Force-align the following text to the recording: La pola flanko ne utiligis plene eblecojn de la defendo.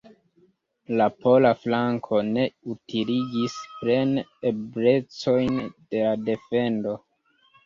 La 1.01 1.05
pola 1.25 1.51
flanko 1.65 2.21
ne 2.29 2.45
utiligis 2.75 3.59
plene 3.83 4.25
eblecojn 4.53 5.61
de 5.61 6.03
la 6.09 6.17
defendo. 6.33 6.97